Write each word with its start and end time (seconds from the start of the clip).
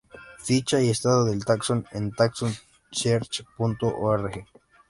Ficha 0.39 0.81
y 0.81 0.89
estado 0.89 1.25
del 1.25 1.45
taxón 1.45 1.85
en 1.91 2.11
TaxonSearch.org 2.11 4.45